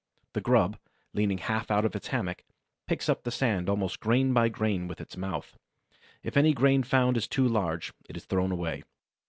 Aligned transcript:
The 0.33 0.41
grub, 0.41 0.79
leaning 1.13 1.37
half 1.37 1.69
out 1.69 1.85
of 1.85 1.95
its 1.95 2.07
hammock, 2.07 2.43
picks 2.87 3.07
up 3.07 3.21
the 3.21 3.29
sand 3.29 3.69
almost 3.69 3.99
grain 3.99 4.33
by 4.33 4.49
grain 4.49 4.87
with 4.87 4.99
its 4.99 5.15
mouth. 5.15 5.59
If 6.23 6.35
any 6.35 6.53
grain 6.55 6.81
found 6.81 7.17
is 7.17 7.27
too 7.27 7.47
large, 7.47 7.93
it 8.09 8.17
is 8.17 8.25
thrown 8.25 8.51
away. 8.51 8.81